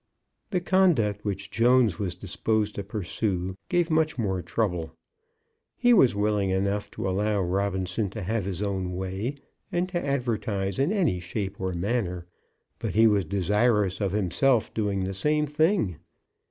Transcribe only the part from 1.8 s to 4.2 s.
was disposed to pursue gave much